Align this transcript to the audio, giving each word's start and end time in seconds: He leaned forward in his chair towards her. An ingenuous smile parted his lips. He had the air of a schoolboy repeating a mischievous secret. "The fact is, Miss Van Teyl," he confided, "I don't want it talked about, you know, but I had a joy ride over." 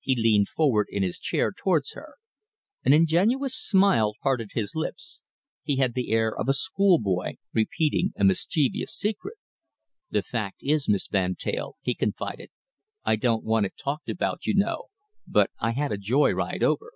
He 0.00 0.14
leaned 0.14 0.50
forward 0.50 0.88
in 0.90 1.02
his 1.02 1.18
chair 1.18 1.50
towards 1.50 1.94
her. 1.94 2.16
An 2.84 2.92
ingenuous 2.92 3.54
smile 3.56 4.12
parted 4.22 4.50
his 4.52 4.74
lips. 4.76 5.22
He 5.62 5.76
had 5.76 5.94
the 5.94 6.12
air 6.12 6.36
of 6.36 6.50
a 6.50 6.52
schoolboy 6.52 7.36
repeating 7.54 8.12
a 8.14 8.24
mischievous 8.24 8.92
secret. 8.94 9.38
"The 10.10 10.22
fact 10.22 10.58
is, 10.62 10.86
Miss 10.86 11.08
Van 11.08 11.36
Teyl," 11.36 11.76
he 11.80 11.94
confided, 11.94 12.50
"I 13.06 13.16
don't 13.16 13.42
want 13.44 13.64
it 13.64 13.72
talked 13.78 14.10
about, 14.10 14.44
you 14.44 14.54
know, 14.54 14.90
but 15.26 15.50
I 15.58 15.70
had 15.70 15.92
a 15.92 15.96
joy 15.96 16.32
ride 16.32 16.62
over." 16.62 16.92